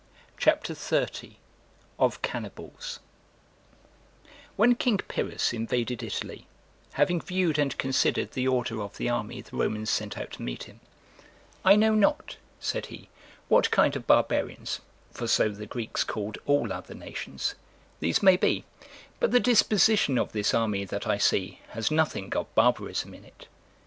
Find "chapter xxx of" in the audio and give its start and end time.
0.35-2.23